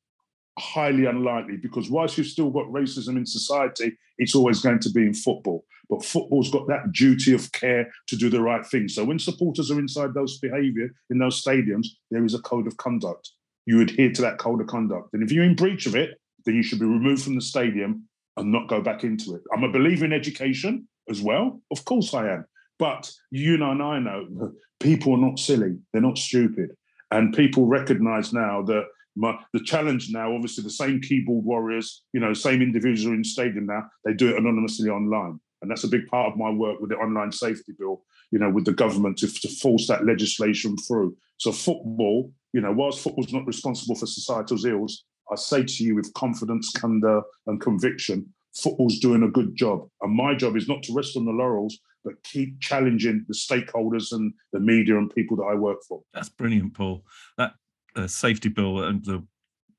[0.58, 5.02] Highly unlikely, because whilst you've still got racism in society, it's always going to be
[5.02, 5.65] in football.
[5.89, 8.88] But football's got that duty of care to do the right thing.
[8.88, 12.78] So when supporters are inside those behaviour in those stadiums, there is a code of
[12.78, 13.32] conduct.
[13.65, 15.13] You adhere to that code of conduct.
[15.13, 18.08] And if you're in breach of it, then you should be removed from the stadium
[18.38, 19.41] and not go back into it.
[19.54, 21.62] I'm a believer in education as well.
[21.72, 22.46] Of course I am.
[22.78, 26.76] But you know, and I know people are not silly; they're not stupid,
[27.12, 32.19] and people recognise now that my, the challenge now, obviously, the same keyboard warriors, you
[32.19, 35.39] know, same individuals in stadium now, they do it anonymously online.
[35.62, 38.49] And that's a big part of my work with the online safety bill, you know,
[38.49, 41.15] with the government to, to force that legislation through.
[41.38, 45.95] So football, you know, whilst football's not responsible for societal ills, I say to you
[45.95, 49.88] with confidence, candor, and conviction, football's doing a good job.
[50.01, 54.12] And my job is not to rest on the laurels, but keep challenging the stakeholders
[54.12, 56.04] and the media and people that I work for.
[56.13, 57.04] That's brilliant, Paul.
[57.38, 57.54] That
[57.95, 59.25] uh, safety bill and the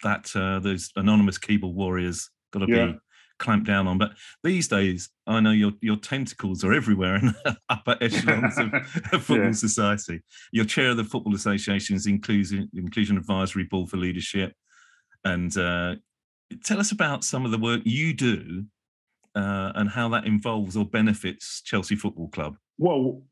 [0.03, 2.87] that uh, those anonymous keyboard warriors got to yeah.
[2.87, 2.99] be
[3.39, 3.99] clamped down on.
[3.99, 8.73] But these days, I know your your tentacles are everywhere in the upper echelons of,
[9.13, 9.53] of football yeah.
[9.53, 10.23] society.
[10.53, 14.53] You're chair of the Football Association's Inclusion Inclusion Advisory Board for Leadership,
[15.25, 15.97] and uh,
[16.65, 18.65] tell us about some of the work you do
[19.35, 22.57] uh, and how that involves or benefits Chelsea Football Club.
[22.79, 23.23] Well,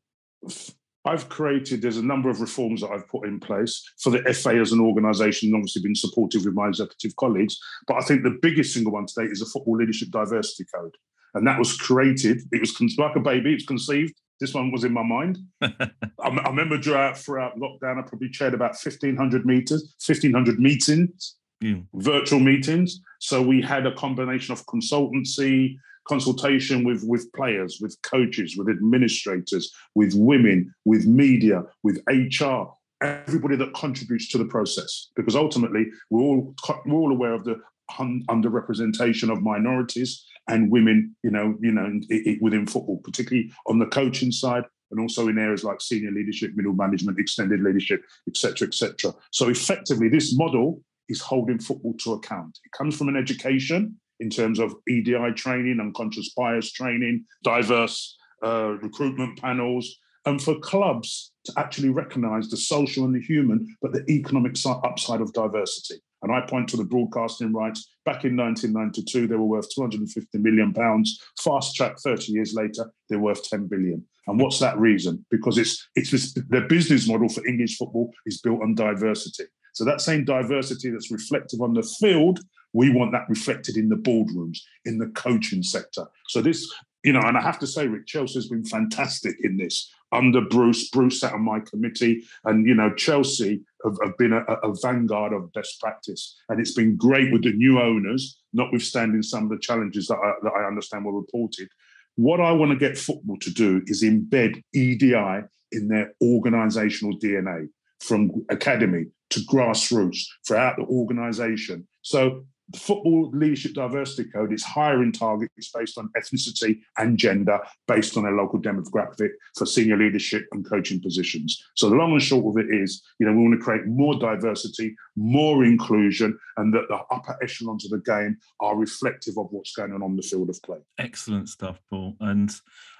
[1.05, 4.59] I've created, there's a number of reforms that I've put in place for the FA
[4.59, 7.57] as an organisation, and obviously been supportive with my executive colleagues.
[7.87, 10.95] But I think the biggest single one today is a Football Leadership Diversity Code.
[11.35, 14.13] And that was created, it was like a baby, it's conceived.
[14.39, 15.37] This one was in my mind.
[15.61, 15.71] I,
[16.19, 21.75] I, remember throughout, throughout lockdown, I probably chaired about 1,500 meters, 1,500 meetings, yeah.
[21.93, 22.99] virtual meetings.
[23.19, 29.73] So we had a combination of consultancy, consultation with, with players, with coaches, with administrators,
[29.95, 32.65] with women, with media, with HR,
[33.01, 35.09] everybody that contributes to the process.
[35.15, 37.59] Because ultimately, we're all we're all aware of the
[37.99, 41.99] underrepresentation of minorities and women, you know, you know,
[42.41, 46.73] within football, particularly on the coaching side, and also in areas like senior leadership, middle
[46.73, 49.13] management, extended leadership, etc., etc.
[49.31, 52.59] So effectively, this model is holding football to account.
[52.63, 58.73] It comes from an education in terms of EDI training, unconscious bias training, diverse uh,
[58.81, 64.03] recruitment panels, and for clubs to actually recognize the social and the human, but the
[64.09, 66.01] economic upside of diversity.
[66.23, 67.87] And I point to the broadcasting rights.
[68.03, 71.21] Back in 1992, they were worth 250 million pounds.
[71.39, 74.03] Fast track 30 years later, they're worth 10 billion.
[74.25, 75.23] And what's that reason?
[75.29, 79.43] Because it's it's this, their business model for English football is built on diversity.
[79.73, 82.39] So that same diversity that's reflective on the field
[82.75, 86.05] we want that reflected in the boardrooms, in the coaching sector.
[86.27, 86.69] So this,
[87.05, 89.89] you know, and I have to say, Rick, Chelsea has been fantastic in this.
[90.11, 94.43] Under Bruce, Bruce sat on my committee, and you know, Chelsea have, have been a,
[94.43, 99.45] a, vanguard of best practice, and it's been great with the new owners, notwithstanding some
[99.45, 101.69] of the challenges that I, that I understand were reported.
[102.15, 107.69] What I want to get football to do is embed EDI in their organisational DNA,
[108.01, 111.87] from academy to grassroots throughout the organisation.
[112.01, 118.17] So the Football Leadership Diversity Code is hiring targets based on ethnicity and gender, based
[118.17, 121.63] on a local demographic for senior leadership and coaching positions.
[121.75, 124.17] So the long and short of it is, you know, we want to create more
[124.17, 129.75] diversity, more inclusion, and that the upper echelons of the game are reflective of what's
[129.75, 130.79] going on on the field of play.
[130.97, 132.15] Excellent stuff, Paul.
[132.19, 132.51] And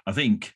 [0.05, 0.53] I think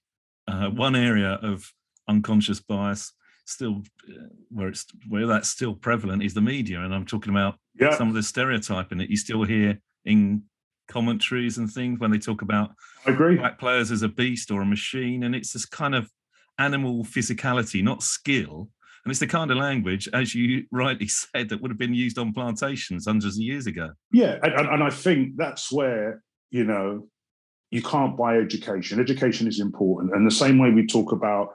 [0.48, 1.74] uh, one area of
[2.08, 3.14] unconscious bias
[3.50, 7.56] still uh, where it's where that's still prevalent is the media and i'm talking about
[7.80, 7.96] yeah.
[7.96, 10.44] some of the stereotyping that you still hear in
[10.88, 12.72] commentaries and things when they talk about
[13.06, 13.38] I agree.
[13.38, 16.10] black players as a beast or a machine and it's this kind of
[16.58, 18.70] animal physicality not skill
[19.06, 22.18] and it's the kind of language as you rightly said that would have been used
[22.18, 27.08] on plantations hundreds of years ago yeah and, and i think that's where you know
[27.72, 31.50] you can't buy education education is important and the same way we talk about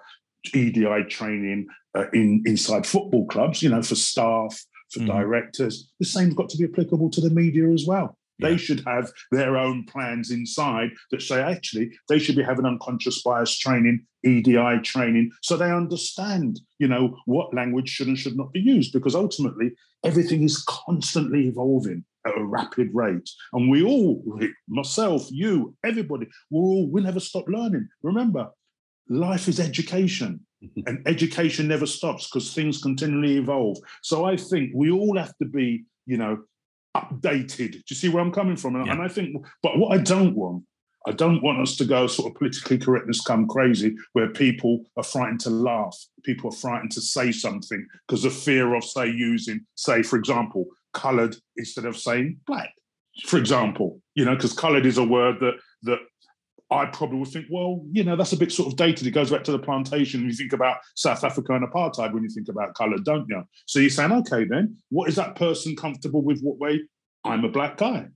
[0.53, 5.07] EDI training uh, in inside football clubs, you know, for staff, for mm.
[5.07, 5.93] directors.
[6.01, 8.19] The same's got to be applicable to the media as well.
[8.39, 8.49] Yeah.
[8.49, 13.23] They should have their own plans inside that say actually they should be having unconscious
[13.23, 18.53] bias training, EDI training, so they understand, you know, what language should and should not
[18.53, 18.93] be used.
[18.93, 19.73] Because ultimately,
[20.05, 24.25] everything is constantly evolving at a rapid rate, and we all,
[24.67, 27.87] myself, you, everybody, we're all we never stop learning.
[28.03, 28.49] Remember,
[29.09, 30.81] life is education mm-hmm.
[30.87, 33.79] and education never stops because things continually evolve.
[34.03, 36.43] So i think we all have to be you know
[36.97, 37.73] updated.
[37.73, 38.77] Do you see where i'm coming from?
[38.77, 38.93] And, yeah.
[38.93, 40.65] and i think but what i don't want
[41.07, 45.03] I don't want us to go sort of politically correctness come crazy where people are
[45.03, 49.67] frightened to laugh, people are frightened to say something because of fear of, say, using,
[49.75, 52.73] say, for example, coloured instead of saying black,
[53.27, 55.99] for example, you know, because coloured is a word that that
[56.75, 59.07] I probably would think, well, you know, that's a bit sort of dated.
[59.07, 60.25] It goes back to the plantation.
[60.25, 63.45] You think about South Africa and apartheid when you think about colour, don't you?
[63.67, 66.41] So you're saying, okay, then, what is that person comfortable with?
[66.41, 66.83] What way?
[67.25, 68.09] I'm a black guy.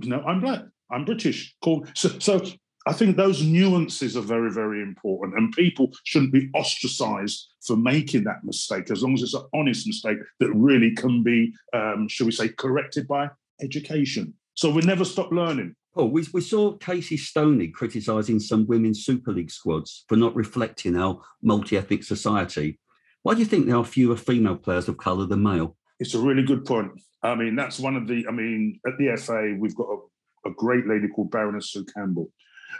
[0.00, 0.62] You know, I'm black.
[0.90, 1.54] I'm British.
[1.62, 1.86] Cool.
[1.94, 2.40] So, so
[2.86, 8.24] I think those nuances are very, very important, and people shouldn't be ostracized for making
[8.24, 12.26] that mistake, as long as it's an honest mistake that really can be, um, shall
[12.26, 13.28] we say, corrected by
[13.62, 14.34] education.
[14.54, 15.74] So we never stop learning.
[15.96, 20.96] Oh, we, we saw Casey Stoney criticising some women's Super League squads for not reflecting
[20.96, 22.80] our multi ethnic society.
[23.22, 25.76] Why do you think there are fewer female players of colour than male?
[26.00, 26.92] It's a really good point.
[27.22, 30.52] I mean, that's one of the, I mean, at the FA, we've got a, a
[30.54, 32.30] great lady called Baroness Sue Campbell.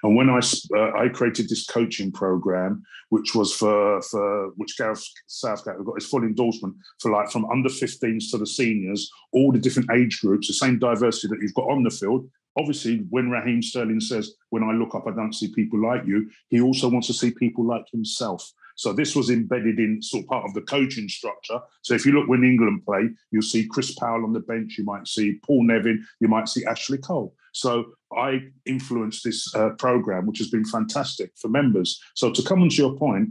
[0.02, 0.40] And when I
[0.76, 6.06] uh, I created this coaching program, which was for for which Gareth Southgate got his
[6.06, 10.48] full endorsement for like from under 15s to the seniors, all the different age groups,
[10.48, 14.62] the same diversity that you've got on the field, obviously, when Raheem Sterling says, When
[14.62, 17.66] I look up, I don't see people like you, he also wants to see people
[17.66, 18.52] like himself.
[18.76, 21.60] So this was embedded in sort of part of the coaching structure.
[21.82, 24.84] So if you look when England play, you'll see Chris Powell on the bench, you
[24.84, 27.34] might see Paul Nevin, you might see Ashley Cole.
[27.52, 27.84] So
[28.16, 32.00] I influenced this uh, program, which has been fantastic for members.
[32.14, 33.30] So to come on to your point,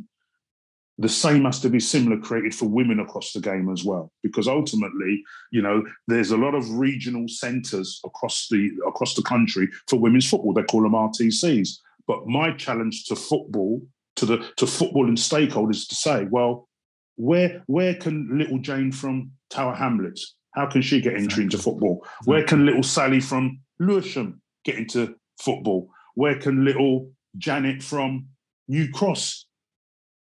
[0.98, 4.48] the same has to be similar created for women across the game as well because
[4.48, 10.00] ultimately you know there's a lot of regional centers across the across the country for
[10.00, 10.54] women's football.
[10.54, 11.70] They call them rtcs
[12.06, 13.82] but my challenge to football
[14.18, 16.68] to the to football and stakeholders is to say well
[17.16, 22.06] where where can little jane from tower hamlets how can she get entry into football?
[22.26, 25.90] Where can little sally from lewisham get into football?
[26.16, 28.28] Where can little janet from
[28.68, 29.46] new cross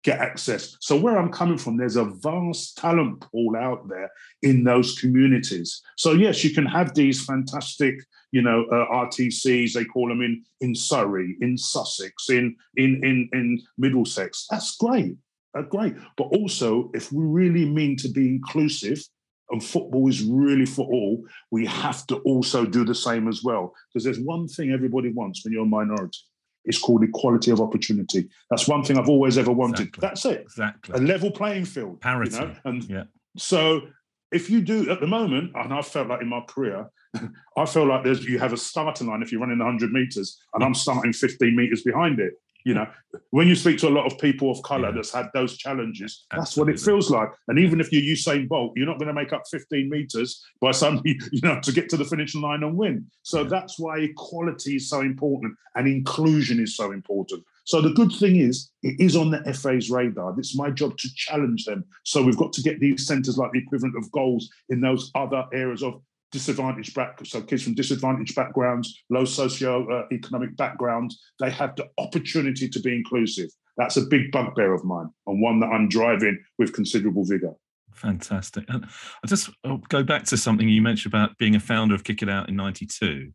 [0.03, 0.77] get access.
[0.81, 4.11] So where I'm coming from, there's a vast talent pool out there
[4.43, 5.81] in those communities.
[5.97, 7.95] So yes, you can have these fantastic,
[8.33, 9.73] you know, uh, RTCs.
[9.73, 14.47] They call them in in Surrey, in Sussex, in in in in Middlesex.
[14.51, 15.17] That's great,
[15.57, 15.95] uh, great.
[16.17, 19.03] But also, if we really mean to be inclusive.
[19.51, 21.27] And football is really for all.
[21.51, 23.75] We have to also do the same as well.
[23.93, 26.21] Because there's one thing everybody wants when you're a minority
[26.65, 28.29] it's called equality of opportunity.
[28.51, 29.89] That's one thing I've always ever wanted.
[29.89, 30.09] Exactly.
[30.09, 30.41] That's it.
[30.43, 30.95] Exactly.
[30.95, 32.01] A level playing field.
[32.01, 32.35] Parity.
[32.35, 32.55] You know?
[32.65, 33.05] And yeah.
[33.37, 33.83] so
[34.31, 36.91] if you do at the moment, and I felt like in my career,
[37.57, 40.65] I feel like there's you have a starting line if you're running 100 meters, and
[40.65, 42.35] I'm starting 15 meters behind it.
[42.65, 42.87] You know,
[43.31, 44.95] when you speak to a lot of people of color yeah.
[44.95, 46.39] that's had those challenges, Absolutely.
[46.41, 47.31] that's what it feels like.
[47.49, 50.71] And even if you're Usain Bolt, you're not going to make up 15 meters by
[50.73, 53.07] some, you know, to get to the finishing line and win.
[53.23, 53.49] So yeah.
[53.49, 57.45] that's why equality is so important and inclusion is so important.
[57.65, 60.35] So the good thing is, it is on the FA's radar.
[60.39, 61.85] It's my job to challenge them.
[62.05, 65.45] So we've got to get these centres like the equivalent of goals in those other
[65.53, 71.89] areas of disadvantaged back, so kids from disadvantaged backgrounds, low socio-economic backgrounds, they have the
[71.99, 73.51] opportunity to be inclusive.
[73.77, 77.55] That's a big bugbear of mine and one that I'm driving with considerable vigour.
[77.95, 78.65] Fantastic.
[78.69, 78.87] And
[79.23, 82.23] I just I'll go back to something you mentioned about being a founder of Kick
[82.23, 83.33] It Out in 92.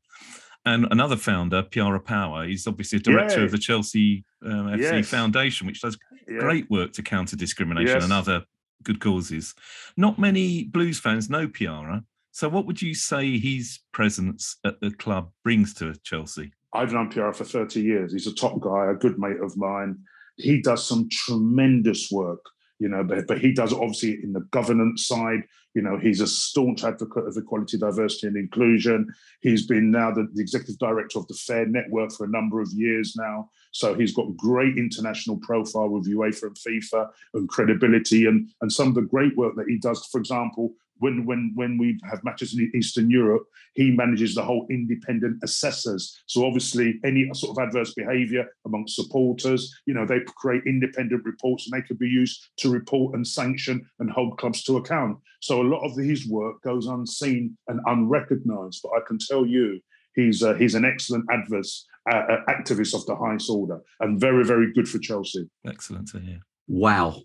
[0.65, 5.07] And another founder, Piara Powar, he's obviously a director of the Chelsea um, FC yes.
[5.07, 6.39] Foundation, which does yeah.
[6.39, 8.03] great work to counter discrimination yes.
[8.03, 8.43] and other
[8.83, 9.55] good causes.
[9.95, 12.03] Not many blues fans know Piara.
[12.37, 16.51] So, what would you say his presence at the club brings to Chelsea?
[16.71, 18.13] I've known Piara for 30 years.
[18.13, 19.97] He's a top guy, a good mate of mine.
[20.35, 22.45] He does some tremendous work,
[22.77, 25.45] you know, but, but he does obviously in the governance side.
[25.73, 29.11] You know, he's a staunch advocate of equality, diversity, and inclusion.
[29.41, 32.71] He's been now the, the executive director of the Fare Network for a number of
[32.71, 33.49] years now.
[33.71, 38.89] So he's got great international profile with UEFA and FIFA and credibility and, and some
[38.89, 42.57] of the great work that he does, for example, when when when we have matches
[42.57, 46.19] in Eastern Europe, he manages the whole independent assessors.
[46.25, 51.67] So obviously, any sort of adverse behaviour amongst supporters, you know, they create independent reports
[51.67, 55.17] and they could be used to report and sanction and hold clubs to account.
[55.41, 58.81] So a lot of his work goes unseen and unrecognised.
[58.83, 59.79] But I can tell you,
[60.15, 64.43] he's uh, he's an excellent adverse uh, uh activist of the highest order and very
[64.43, 65.47] very good for Chelsea.
[65.65, 66.39] Excellent to hear.
[66.67, 67.21] Wow.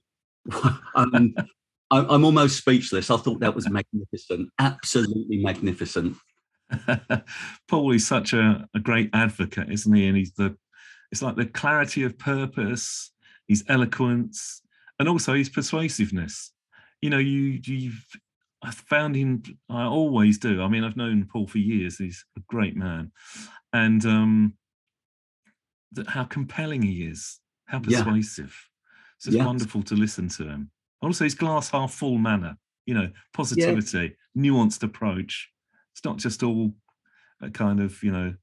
[0.94, 1.34] um,
[1.92, 3.10] I'm almost speechless.
[3.10, 6.16] I thought that was magnificent, absolutely magnificent.
[7.68, 10.06] Paul is such a, a great advocate, isn't he?
[10.06, 10.56] And he's the
[11.10, 13.12] it's like the clarity of purpose,
[13.46, 14.62] his eloquence,
[14.98, 16.52] and also his persuasiveness.
[17.02, 18.02] You know, you you've
[18.62, 19.42] I found him.
[19.68, 20.62] I always do.
[20.62, 21.98] I mean, I've known Paul for years.
[21.98, 23.12] He's a great man,
[23.72, 24.54] and um,
[26.08, 28.56] how compelling he is, how persuasive.
[28.56, 29.28] Yeah.
[29.28, 29.46] It's yeah.
[29.46, 30.71] wonderful to listen to him.
[31.02, 34.42] Also, his glass half full manner, you know, positivity, yeah.
[34.42, 35.50] nuanced approach.
[35.92, 36.72] It's not just all
[37.40, 38.34] a kind of, you know,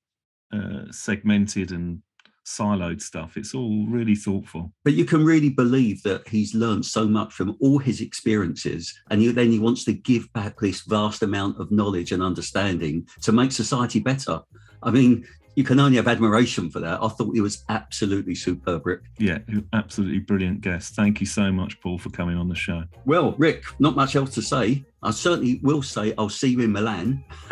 [0.54, 2.02] uh, segmented and
[2.46, 3.38] siloed stuff.
[3.38, 4.74] It's all really thoughtful.
[4.84, 9.24] But you can really believe that he's learned so much from all his experiences, and
[9.36, 13.52] then he wants to give back this vast amount of knowledge and understanding to make
[13.52, 14.42] society better.
[14.82, 15.26] I mean,
[15.56, 17.02] you can only have admiration for that.
[17.02, 19.02] I thought he was absolutely superb, Rick.
[19.18, 19.40] Yeah,
[19.74, 20.96] absolutely brilliant guest.
[20.96, 22.84] Thank you so much, Paul, for coming on the show.
[23.06, 24.86] Well, Rick, not much else to say.
[25.02, 27.24] I certainly will say I'll see you in Milan.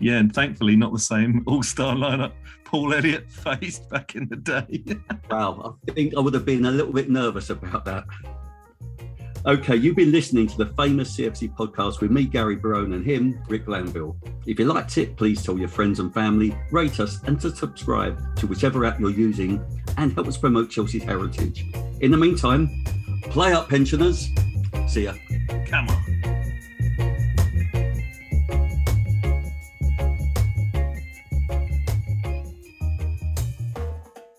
[0.00, 2.32] yeah, and thankfully not the same all-star lineup
[2.70, 4.84] Paul Elliott faced back in the day.
[5.30, 8.04] wow, I think I would have been a little bit nervous about that.
[9.46, 13.42] Okay, you've been listening to the famous CFC podcast with me, Gary Barone, and him,
[13.48, 14.14] Rick Glanvill.
[14.46, 18.36] If you liked it, please tell your friends and family, rate us, and to subscribe
[18.36, 19.64] to whichever app you're using
[19.96, 21.64] and help us promote Chelsea's heritage.
[22.00, 22.68] In the meantime,
[23.30, 24.28] play up, pensioners.
[24.86, 25.14] See ya.
[25.66, 26.39] Come on.